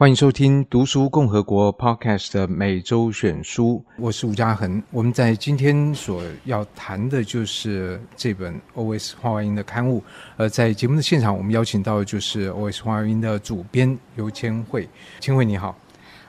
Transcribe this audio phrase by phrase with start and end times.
[0.00, 4.82] 欢迎收听《读书共和国》Podcast 的每周选书，我是吴家恒。
[4.90, 10.02] 我们在今天所要谈的就是这本 always 话外音的刊物。
[10.38, 14.88] 呃，在节目的现场，我们邀请到的就是 always 话外音的主编游千惠。
[15.20, 15.76] 千惠你好，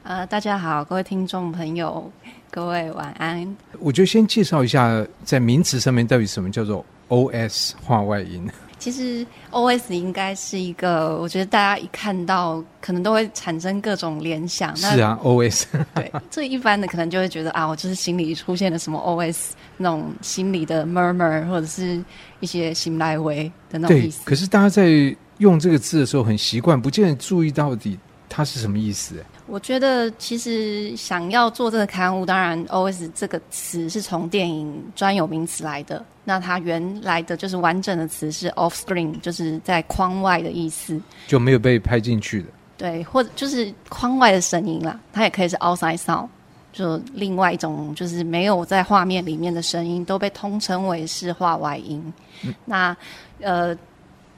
[0.03, 2.11] 呃，大家好，各位听众朋友，
[2.49, 3.55] 各位晚安。
[3.79, 8.45] 我就先介绍一下，在名词上面到底什么叫做 always 话外音。
[8.81, 14.75] 其实 OS 应该是一个，我觉得大家一看到可能都会产生各种联想。
[14.75, 15.65] 是啊，OS。
[15.93, 22.03] 对，最一般的可能就会觉得啊，我就是心里出现了什么 OS 那种心里的 murmur，或者是
[22.39, 23.31] 一些心内话
[23.69, 24.25] 的那种意思。
[24.25, 27.99] 对，可是大家在用这个字的时候很习惯，不见得注意到底
[28.33, 29.15] 它是什么意思。
[29.45, 36.03] 我觉得其实想要做这个刊物，当然 OS 这个词是从电影专有名词来的。
[36.23, 42.47] 那它原来的就是完整的词是 off screen，就是在框外的意思，就没有被拍进去的。
[42.77, 46.29] 对，或者就是框外的声音啦，它也可以是 outside sound，
[46.71, 52.01] 就另外一种就是没有在画面里面的声音，都被通称为是画外音。
[52.43, 52.95] 嗯、那
[53.41, 53.77] 呃。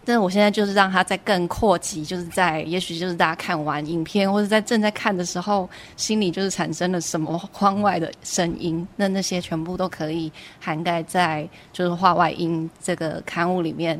[0.06, 13.98] 但是我现在就是让它再更扩及，就是在也许就是大家看完影片，或者在正在看的时候，心里就是产生了什么框外的声音，那那些全部都可以涵盖在就是画外音这个刊物里面。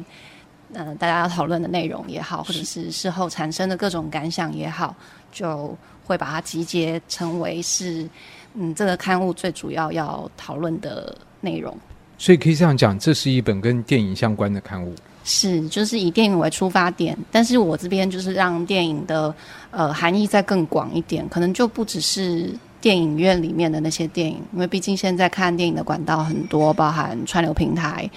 [0.76, 4.96] 嗯、呃，大家要讨论的内容也好，或者是事后产生的各种感想也好，
[5.32, 8.10] 就会把它集结成为是
[8.56, 11.78] 嗯这个刊物最主要要讨论的内容。
[12.18, 14.96] 所以可以这样讲，这是一本跟电影相关的刊物。
[15.24, 19.34] 是，就是以电影为出发点，但是我这边就是让电影的
[19.72, 28.10] 呃含义再更广一点，可能就不只是电影院里面的那些电影，因为毕竟现在看电影的管道很多，包含串流平台，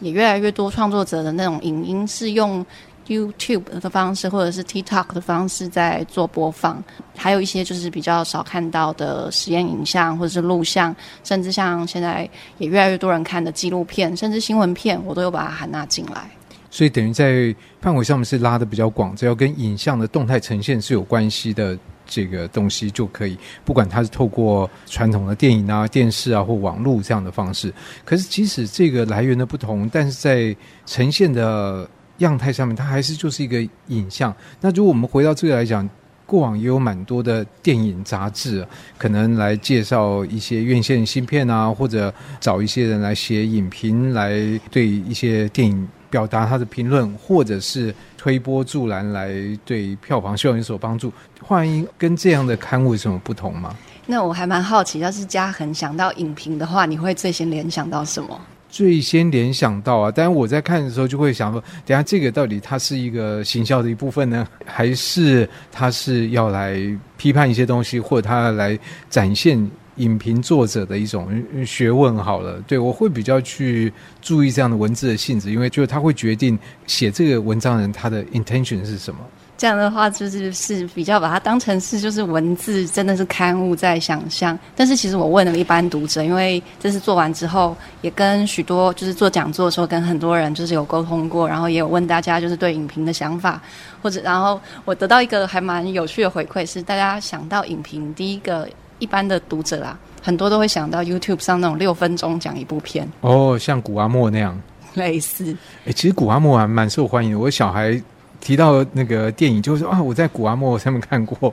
[0.00, 2.64] 也越来越多创作者的那种影音是用
[3.06, 6.82] YouTube 的方式或者是 TikTok 的方式在做播放，
[7.14, 16.30] 还有一些就是比较少看到的实验影像或者是录像，甚至像现在也越来越多人看的纪录片，甚至新闻片，我都有把它含纳进来。
[16.74, 27.72] 所以等于在范围上面是拉得比较广，只要跟影像的动态呈现是有关系的这个东西就可以，不管它是透过传统的电影啊、电视啊或网络这样的方式。
[28.04, 34.34] 可是即使这个来源的不同，但是在呈现的样态上面，它还是就是一个影像。
[34.60, 35.88] 那如果我们回到这个来讲，
[36.26, 38.66] 过往也有蛮多的电影杂志，
[38.98, 44.32] 可能来介绍一些院线新片啊，或者找一些人来写影评，来
[44.72, 45.88] 对一些电影。
[46.14, 51.12] 表达他的评论，或者是推波助澜，来对票房效应有所帮助。
[51.42, 53.74] 话外音跟这样的刊物有什么不同吗？
[54.06, 58.40] 那我还蛮好奇，要是嘉恒想到影评的话，你会最先联想到什么？
[58.70, 66.78] 最先联想到啊，但是我在看的时候就会想说，等下这个到底它是一个行销的一部分呢，还是它是要来
[67.16, 68.78] 批判一些东西，或者它来
[69.10, 69.68] 展现？
[69.96, 71.28] 影评作者的一种
[71.66, 79.20] 学问好了，对，我会比较去注意这样的文字的性质，因为就是他会决定写这个文章的人他的 intention 是什么。
[79.56, 84.58] 这样的话就是是比较把它当成是就是文字，真的是刊物在想象。
[84.74, 93.62] 但是其实我问了一般读者，因为这次做完之后，也跟许多就是做讲座的时候跟很多人就是有沟通过，然后也有问大家就是对影评的想法，
[94.02, 98.68] 或者然后我得到一个还蛮有趣的回馈是，大家想到影评第一个。
[98.98, 104.60] 一般的读者啊，很多都会想到 YouTube 上那种六分钟讲一部片哦，像古阿莫那样
[104.94, 105.56] 类似。
[105.86, 108.00] 哎，其实古阿莫还蛮受欢迎的，我小孩
[108.44, 111.52] 提到那个电影，就说啊，我在古阿莫上面看过。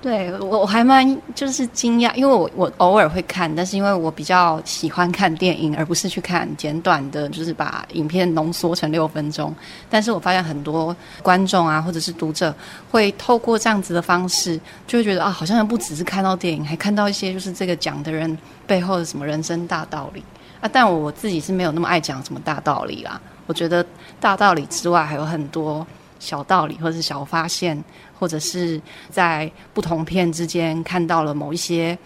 [0.00, 1.04] 对，我我还蛮
[1.34, 9.52] 就是惊讶，因为我我偶尔会看，但是因为我比较喜欢看电影，而不是去看简短的，就是把影片浓缩成六分钟。
[9.90, 12.54] 但是我发现很多观众啊，或者是读者，
[12.90, 18.38] 会透过这样子的方式，就会觉得啊，好像不只是看到电影，还看到一些就是这个讲的人
[18.68, 20.22] 背后的什么人生大道理
[20.60, 20.70] 啊。
[20.72, 23.84] 但我我自己是没有那么爱讲什么大道理啦，我觉得
[24.20, 25.84] 大道理之外还有很多。
[26.24, 27.82] 小道理，或者是小发现，
[28.18, 28.80] 或者是
[29.10, 31.96] 在不同片之间看到了某一些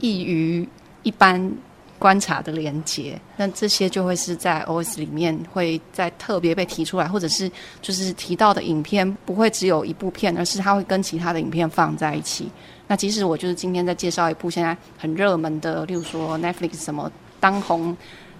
[0.00, 0.68] 异于
[1.02, 1.50] 一般
[1.98, 7.50] 观察的连接，那这些就会是在 OS 里面会再特别被提出来，或者是
[7.80, 12.50] 就是提到的影片不会只有一部片，而是它会跟其他的影片放在一起。
[12.88, 17.96] 那即使我就是今天在介绍一部现在很热门的，例如说 Netflix 什么当红。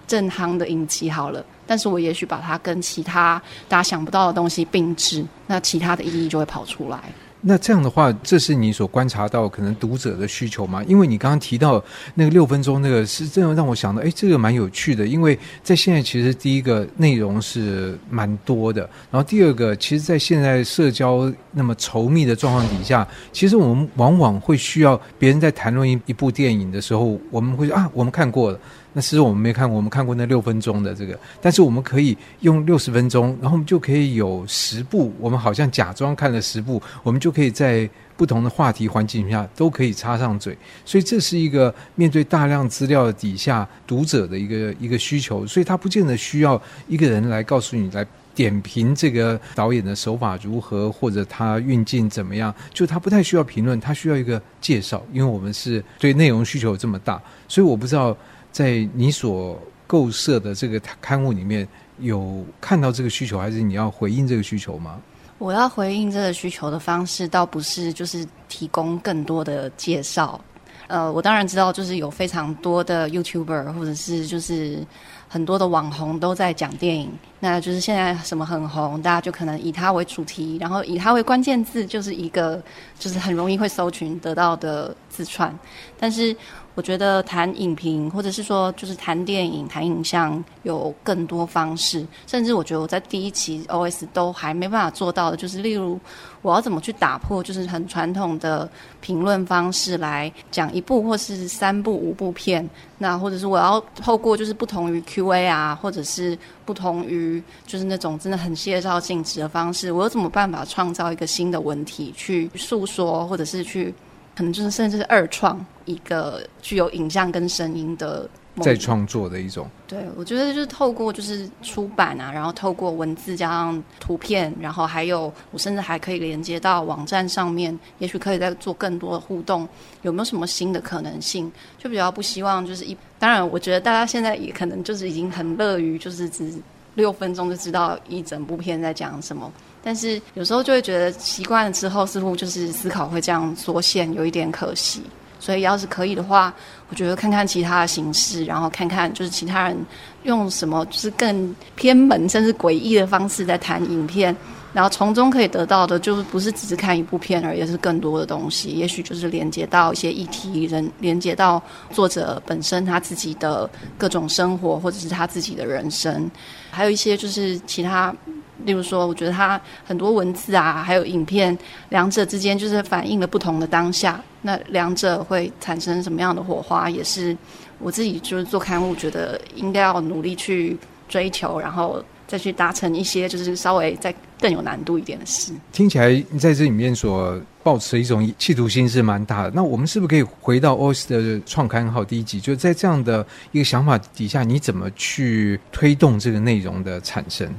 [0.07, 6.99] 正夯的影集好了，但是我也许把它跟其他大家想不到的东西并置，那其他的意义就会跑出来。
[7.45, 10.81] 那这样的话，这是你所观察到可能读者的需求吗？
[10.87, 11.83] 因为你刚刚提到
[12.15, 15.05] 那个六分钟那个，是真的让我想到，哎，这个蛮有趣的。
[15.05, 28.59] 因为在现在，其实第一个内容是蛮多的，然后第二个，其实，在现在社交那么稠密的状况底下，其实我们往往会需要别人在谈论一一部电影的时候，我们会啊，我们看过了。
[28.93, 40.55] 那其实我们没看过，我们看过那六分钟的这个，但是我们可以用六十分钟，然后我们就可以有十部，我们好像假装看了十部，我们就可以在不同的话题环境下都可以插上嘴。
[40.85, 48.05] 所以这是一个面对大量资料底下读者的一个一个需求，所以他不见得需要一个人来告诉你来
[48.35, 58.15] 点评这个导演的手法如何，或者他运镜怎么样，就他不太需要评论，他需要一个介绍，因为我们是对内容需求这么大，所以我不知道。
[58.53, 61.67] 在你所构设的这个刊物里面
[61.99, 65.01] 有看到这个需求，还是你要回应这个需求吗？
[65.39, 70.39] 我要回应这个需求的方式，倒不是就是提供更多的介绍。
[70.87, 74.85] 呃，我当然知道，就是有非常多的 YouTuber 或者是就是
[75.33, 82.61] 很多的网红都在讲电影，那就是现在什么很红，大家就可能以它为主题，然后以它为关键字，就是一个
[82.99, 85.57] 就是很容易会搜寻得到的字串，
[85.99, 86.35] 但是。
[86.75, 92.03] 我觉得谈影评，或者是说就是谈电影、谈影像，有更多方式。
[92.25, 95.99] 甚至我觉得我在第一期 OS 都还没办法做到的，就是例如
[96.41, 98.67] 我要怎么去打破，就是很传统的
[99.01, 102.67] 评论方式来讲一部或是三部、五部片。
[102.97, 113.93] 那或者是我要透过就是不同于 Q 微啊，或者是不同于就是那种真的很介绍性质的方式，我有怎么办法创造一个新的文体去诉说，或者是去。
[114.35, 118.27] 可能就是甚至是二创一个具有影像跟声音的
[118.61, 119.67] 再创作的一种。
[119.87, 129.67] 对，我觉得就是透过就是出版啊，然后透过文字加上图片，然后还有我甚至还可以连接到网站上面，也许可以再做更多的互动。
[130.01, 131.51] 有没有什么新的可能性？
[131.77, 136.53] 就比较不希望就是一，当然我觉得大家现在也可能就是已经很乐于就是只
[136.95, 139.51] 六分钟就知道一整部片在讲什么。
[139.83, 145.01] 但是有时候就会觉得习惯了之后，似乎就是思考会这样缩限，有一点可惜。
[145.43, 146.53] 所以要是可以的话，
[146.87, 149.77] 我觉得看看其他的形式，然后看看就是其他人
[150.23, 154.33] 用什么，就是更偏门甚至诡异的方式在谈影片，
[154.71, 158.69] 然后从中可以得到的，就是不是只是看一部片而已，是更多的东西。
[158.69, 161.61] 也许就是连接到一些议题，人连接到
[161.91, 166.31] 作者本身他自己的各种生活，或者是他自己的人生，
[166.71, 168.15] 还有一些就是其他。
[168.65, 171.57] 例如说，我觉得它很多文字啊，还有影片，
[171.89, 174.21] 两者之间就是反映了不同的当下。
[174.41, 177.35] 那两者会产生什么样的火花，也是
[177.79, 180.77] 我自己就是做刊物，觉得应该要努力去
[181.07, 185.53] 追求，然后再去达成一些就是稍微再更有难度一点的事。
[185.71, 189.51] 听起来你在这里面所抱持一种企图心是蛮大的。
[189.55, 197.49] 那我们是不是可以回到 OS 的创刊号第一集，就在这样的一个想法底下，你怎么去推动这个内容的产生？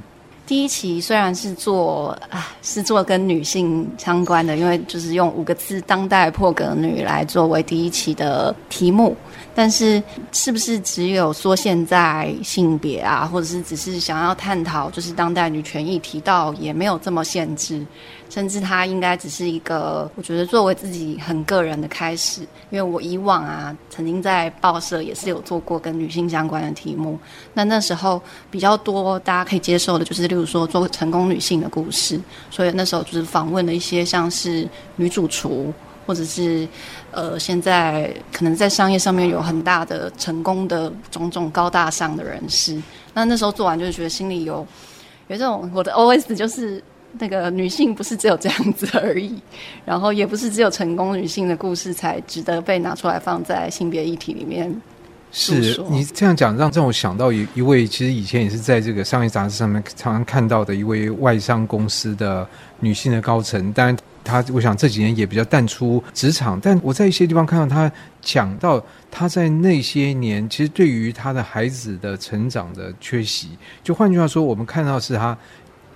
[0.47, 9.17] 第一期虽然是做啊，是做跟女性相关的，因为就是用五个字“当代破格女”来作为第一期的题目。
[9.55, 17.83] 但是，是不是只有说现在性别啊，或者是只是想要探讨就是当代女权议题，到也没有这么限制，
[18.29, 22.41] 甚至它应该只是一个，我觉得作为自己很个人的开始。
[22.69, 27.17] 因为我以往啊，曾经在报社也是有做过跟女性相关的题目，
[27.53, 32.19] 那那时候比较多大家可以接受的，就是例如说做成功女性的故事，
[32.49, 35.73] 所以那时候就是访问了一些像是女主厨。
[36.07, 36.67] 或者是，
[37.09, 42.79] 呃，现在可能在商业上面有很大的成功的种种高大上的人士，
[43.15, 44.57] 那那时候做完就是觉得心里有
[45.29, 46.79] 有这种我的 OS 就是
[47.19, 49.33] 那个女性不是只有这样子而已，
[49.85, 54.73] 然后也不是只有成功女性的故事才值得被拿出来放在性别议题里面。
[55.31, 62.47] 是你这样讲，让让我想到一一位，其实以前也是在这个商业杂志上面常常看到的一位外商公司的
[62.79, 63.97] 女性的高层，当然。
[64.27, 67.91] 她，我想这几年也比较淡出职场，但我在一些地方看到她
[68.23, 73.49] 讲到她在那些年，其实对于她的孩子的成长的缺席，
[73.83, 75.37] 就换句话说，我们看到是他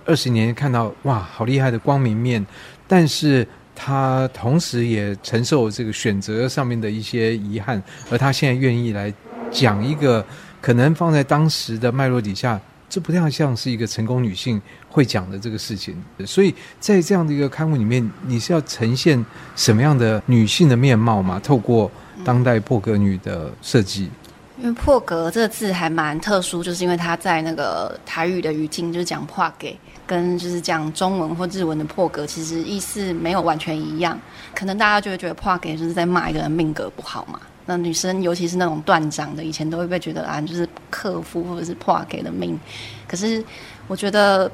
[0.04, 2.44] 二十年看到哇，好厉害的光明面，
[2.86, 9.12] 但是他同时也承受这个选择上面的一些遗憾，而他现在愿意来
[9.50, 10.24] 讲一个
[10.60, 12.60] 可能放在当时的脉络底下。
[12.88, 15.94] 这不太像是一个成功女性会讲的这个事情，
[16.26, 21.38] 所以在这样的一个刊物里面，你是要呈现什么样的女性的面貌吗？
[21.38, 21.88] 透过
[22.24, 24.10] 当代破格女的设计，
[24.60, 29.66] 因为破格这个字还蛮特殊，就是因为它在那个台语的语境，就是讲破格，
[30.06, 34.20] 跟就是讲中文或日文的破格，其实意思没有完全一样。
[34.54, 37.40] 可能大家就会觉得破格就是在骂一个人命格不好嘛。
[37.64, 42.58] 那女生尤其是那种断掌的，以前都会被觉得啊，就是克夫或者是破格的命。
[43.08, 43.42] 可是
[43.86, 44.50] 我觉得，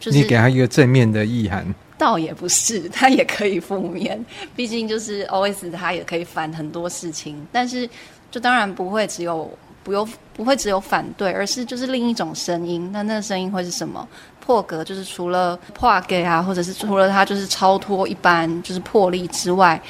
[0.00, 1.64] 就是你给他一个正面的意涵，
[1.96, 4.24] 倒也不是，他也可以负面。
[4.56, 7.88] 毕竟就是 OS，他也可以反很多事情，但是。
[8.30, 9.50] 就当然不会只有
[9.82, 12.90] 不用不会只有反对，而是就是另一种声音。
[12.92, 14.06] 那那个声音会是什么？
[14.40, 19.80] 破格就是除了破格啊，或者是除了它就是超脱一般就是破例之外，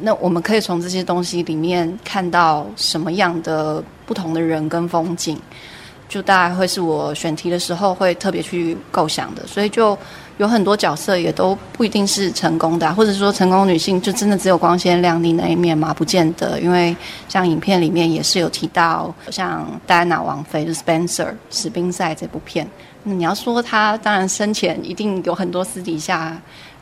[0.00, 5.38] 那我们可以从这些东西里面看到什么样的不同的人跟风景？
[6.08, 9.96] 就大概会是我选题的时候会特别去构想的，所以就。
[10.38, 15.92] 有很多角色也都不一定是成功的，或者说成功女性就真的只有光鲜亮丽那一面吗？
[15.92, 16.96] 不见得，因为
[17.28, 22.66] 像影片里面也是有提到，像戴安娜王妃就 Spencer 史宾赛这部片，
[23.02, 26.40] 你要说她当然生前一定有很多私底下。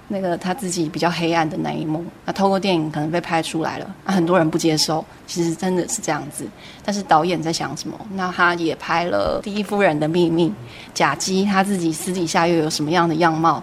[0.08, 6.46] 那个他自己比较黑暗的那一幕，那透过电影可能被拍出来了，啊，很多人不接受，其实真的是这样子。
[6.84, 7.98] 但是导演在想什么？
[8.14, 10.48] 那他也拍了《第一夫人的秘密》，
[10.94, 13.62] 贾基他自己私底下又有什么样的样貌？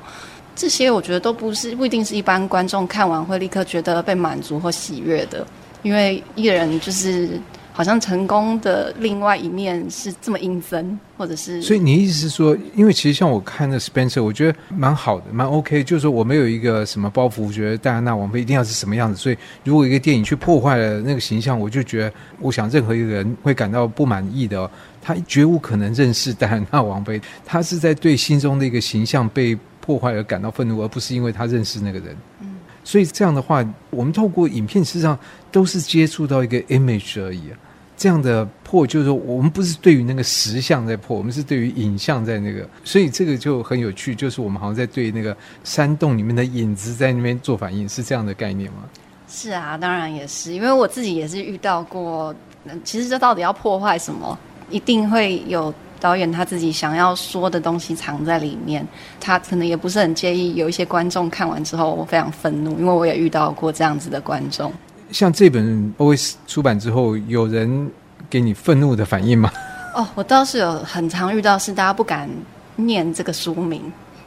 [0.55, 5.45] 这些我觉得都不是不一定是一般观众看完会立刻觉得被满足或喜悦的，
[5.81, 7.39] 因为一个人就是。
[7.73, 11.59] 好像成功的另外一面是这么阴森，或者是……
[11.61, 15.83] 所以你意思是说，因为其实像我看的 Spencer，我觉得蛮好的，蛮 OK。
[15.83, 19.17] 就是说我没有一个什么包袱，觉得戴安娜王妃一定要是什么样子。
[19.19, 24.69] 所以如果一个电影去破坏了那个形象，我就觉得，我想任何一个人会感到不满意的。
[25.01, 32.15] 他绝无可能认识戴安娜王妃，他是在对心中的一个形象被破坏而感到愤怒，而不是因为他认识那个人。
[32.39, 32.52] 嗯。
[32.83, 35.17] 所以这样的话，我们透过影片，实际上
[35.51, 37.57] 都是接触到一个 image 而已啊。
[37.95, 42.67] 这样的破，就是说我们不是对于那个实像在破，我们是对于影像在那个。
[42.83, 48.79] 所以这个就很有趣，就是我们好像在对那个山洞里面的影子在那边做反应，是这样的概念吗？
[49.27, 52.35] 是啊，当然也是，因为我自己也是遇到过。
[52.83, 54.37] 其实这到底要破坏什么？
[54.69, 55.73] 一定会有。
[56.03, 58.85] 导演他自己想要说的东西藏在里面，
[59.21, 60.55] 他可能也不是很介意。
[60.55, 64.69] 有一些观众看完之后，我非常愤怒，因为我也遇到过这样子的观众。
[65.11, 67.89] 像这本 OS 出版之后，有人
[68.29, 69.49] 给你愤怒的反应吗？
[69.95, 72.29] 哦，我倒是有很常遇到，是大家不敢
[72.75, 73.81] 念这个书名，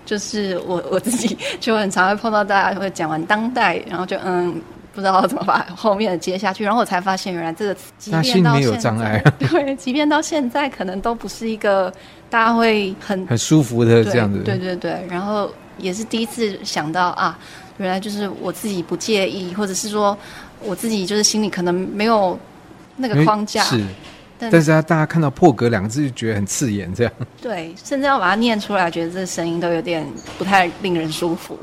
[0.07, 4.63] 就是我我自己就很常会碰到大家会讲完当代，然后就嗯。
[4.97, 11.93] 不知道怎么把后面的接下去，然后我才发现，原来这个即便到现在， 对，即便到现在，可能都不是一个
[12.31, 14.39] 大家会很很舒服的这样子。
[14.39, 17.39] 对对对，然后也是第一次想到啊，
[17.77, 20.17] 原来就是我自己不介意，或者是说
[20.65, 22.39] 我自己就是心里可能没有
[22.97, 23.85] 那个框架，是，
[24.39, 27.13] 但是大家看到“破格”两个字就觉得很刺眼，这样。
[27.43, 30.07] 对，甚至要把它念出来，觉得这个声音都有点
[30.39, 31.59] 不太令人舒服。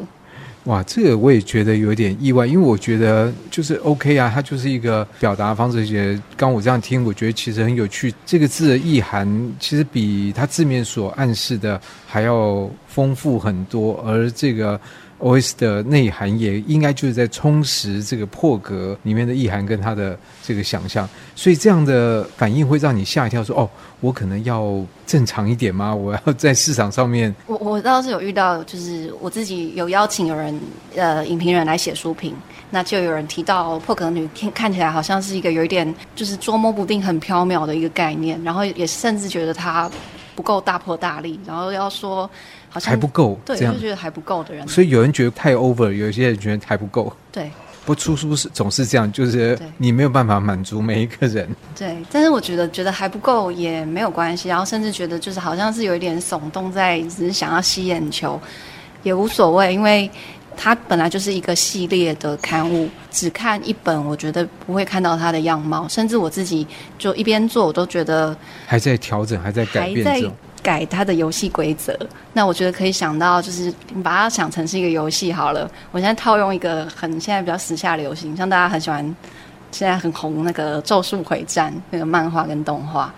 [0.66, 5.86] 哇，这个我也觉得有点意外，因为我觉得就是 OK 啊，它就是一个表达方式。
[5.88, 8.14] 也刚我这样听，我觉得其实很有趣。
[8.26, 9.28] 这个字的意涵
[9.60, 14.80] 其实比它字面所暗示的还要丰富很多，而这个。
[15.24, 23.70] OS 的内涵也应该就是在充实这个破格里面的意涵跟他的这个想象，所以这样的反应会让你吓一跳，说：“哦，
[24.02, 25.96] 我可能要正常一点吗？
[25.96, 27.34] 我要在市场上面。
[27.48, 30.60] ”我我倒是有遇到，就是我自己有邀请有人
[30.96, 32.36] 呃影评人来写书评，
[32.70, 39.90] 那就有人提到破格女看看起来好像是一个有一点就是捉摸不定、很飘渺的一个概念，然后也甚至觉得她
[40.36, 42.30] 不够大破大立，然后要说。
[42.74, 47.14] 好像还不够，对，就觉得还不够的人，所以有人觉得太 over，有一些人觉得还不够。
[47.32, 47.52] 对，
[47.86, 51.48] 不出书是总是这样，就是你没有办法满足每一个人。
[51.78, 58.42] 对，但是我觉得觉得还不够也没有关系，然后甚至觉得就是好像是有一点耸动在，只是想要吸眼球，
[59.04, 60.10] 也无所谓，因为
[60.58, 66.66] 它本来就是一个系列的刊物，只看一本，我觉得不会看到它的样貌，甚至我自己
[66.98, 70.34] 就一边做，我都觉得还在调整，还在改变中。
[70.64, 71.96] 改它的游戏规则，
[72.32, 75.70] 那我觉得可以想到，就是你把它想成是一个游戏好了。
[75.92, 79.04] 我现在套用一个很现在比较时下流行，像大家很喜欢，
[79.72, 83.14] 现在很红那个《咒术回战》那个漫画跟动画，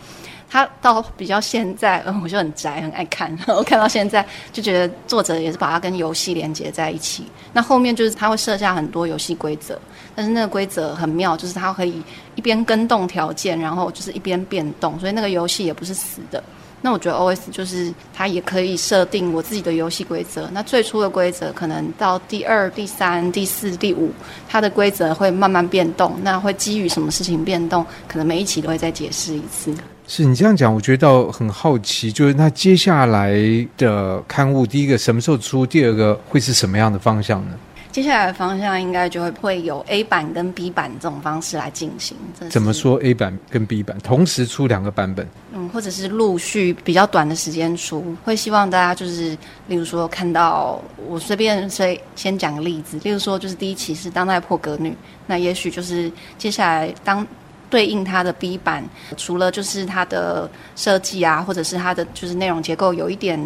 [0.49, 3.29] 它到比较现在，嗯， 我就很宅，很爱看。
[3.45, 7.25] 然后看到现在就觉得作者也是把它跟游戏连接在一起。
[7.53, 9.79] 那后面就是他会设下很多游戏规则，
[10.15, 12.01] 但是那个规则很妙，就是它可以
[12.35, 16.43] 一边跟动条件，然后就是一边变动，所以那个游戏也不是死的。
[16.85, 20.47] 那我觉得 OS 就是它也可以设定我自己的游戏规则。
[20.53, 24.11] 那最初的规则可能到第二、第三、第四、第五，
[24.47, 26.15] 它的规则会慢慢变动。
[26.21, 27.83] 那会基于什么事情变动？
[28.07, 29.73] 可能每一期都会再解释一次。
[30.07, 33.33] 是你这样讲，我觉得很好奇，就是那接下来
[33.75, 35.65] 的刊物，第一个什么时候出？
[35.65, 37.55] 第二个会是什么样的方向呢？
[37.95, 42.17] 接下来的方向应该就会会有 A 版跟 B 版这种方式来进行。
[42.49, 45.25] 怎么说 A 版跟 B 版同时出两个版本？
[45.53, 49.29] 嗯，或者是陆续比较短的时间出，会希望大家就是，
[49.67, 54.93] 例如说看到我随便所以先讲个例子，例如说就是第一期是当代破格女，
[55.25, 57.25] 那也许就是接下来当
[57.69, 58.83] 对应它的 B 版，
[59.15, 63.39] 除了就是它的设计啊，或者是它的就是内容结构有一点。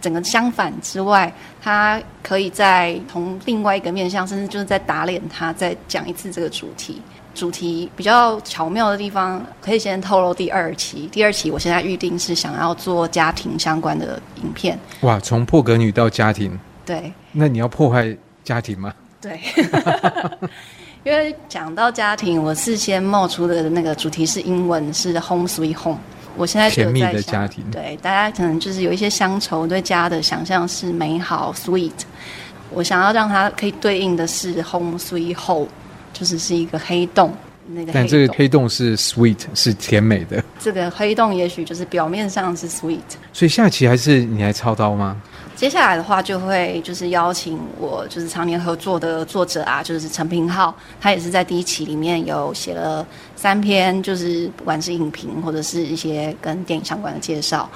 [0.00, 7.00] 整个相反之外，他可以再从另外一个面向，甚至就是在打脸他，再讲一次这个主题。
[7.34, 11.06] 主题比较巧妙的地方，可以先透露第二期。
[11.12, 14.76] 第二期我现在预定是想要做家庭相关的影片。
[15.02, 16.58] 哇，从破格女到家庭。
[16.84, 17.12] 对。
[17.30, 18.92] 那你要破坏家庭吗？
[19.20, 19.38] 对。
[21.04, 26.00] 因为讲到家庭，我事先冒出的那个主题是英文，是 Home Sweet Home。
[26.38, 31.90] 我现在甜蜜的家庭，对大家可能就是有一些乡愁，对家的想象是美好 sweet。
[32.70, 35.68] 我想要让它可以对应的是 home sweet home，
[36.12, 37.34] 就是是一个黑洞。
[37.70, 40.42] 那个，但这个黑洞是 sweet，是甜美的。
[40.58, 42.98] 这个黑洞也许就是表面上是 sweet。
[43.32, 45.20] 所以下期还是你来操刀吗？
[45.58, 57.68] 接下来的话就会就是邀请我就是常年合作的作者啊，就是陈平浩，他也是在第一期里面有写了三篇，就是不管是影评或者是一些跟电影相关的介绍。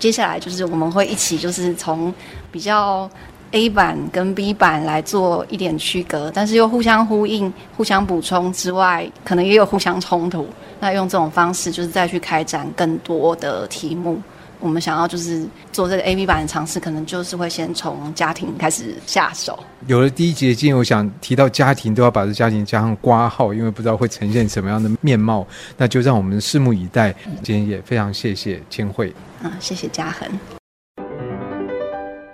[0.00, 2.12] 接下来就是我们会一起就是从
[2.50, 3.08] 比较
[3.52, 10.44] A 版跟 B 版来做一点区隔，但是又互相呼应、互相补充之外，可能也有互相冲突。
[10.80, 14.20] 那用这种方式就是再去开展更多的题目。
[14.60, 19.58] 我们想要就是做这个 A V 版的尝试，可能就是会先从家庭开始下手。
[19.86, 25.46] 有了第一集的经验，我想提到家庭，都要把这家庭加上挂号，因为不知道会呈现什么样的面貌。
[25.76, 27.14] 那就让我们拭目以待。
[27.42, 29.14] 今天也非常谢谢千惠。
[29.42, 30.28] 嗯，谢谢嘉恒。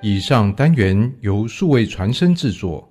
[0.00, 2.88] 以上单元由数位传声制作。